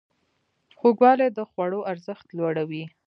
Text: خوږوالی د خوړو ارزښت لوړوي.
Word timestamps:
خوږوالی 0.79 1.27
د 1.37 1.39
خوړو 1.49 1.79
ارزښت 1.91 2.27
لوړوي. 2.37 2.83